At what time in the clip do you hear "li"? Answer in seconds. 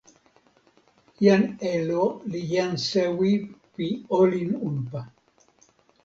2.31-2.41